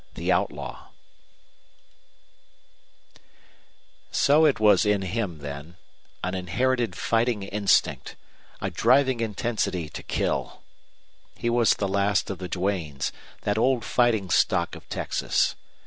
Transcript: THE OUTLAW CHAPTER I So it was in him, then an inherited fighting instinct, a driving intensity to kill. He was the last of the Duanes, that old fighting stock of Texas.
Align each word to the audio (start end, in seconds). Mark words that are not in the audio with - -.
THE 0.15 0.31
OUTLAW 0.31 0.71
CHAPTER 0.73 0.83
I 3.17 3.19
So 4.09 4.45
it 4.47 4.59
was 4.59 4.83
in 4.83 5.03
him, 5.03 5.37
then 5.41 5.75
an 6.23 6.33
inherited 6.33 6.95
fighting 6.95 7.43
instinct, 7.43 8.15
a 8.61 8.71
driving 8.71 9.19
intensity 9.19 9.89
to 9.89 10.01
kill. 10.01 10.63
He 11.35 11.51
was 11.51 11.75
the 11.75 11.87
last 11.87 12.31
of 12.31 12.39
the 12.39 12.49
Duanes, 12.49 13.11
that 13.41 13.59
old 13.59 13.85
fighting 13.85 14.31
stock 14.31 14.75
of 14.75 14.89
Texas. 14.89 15.53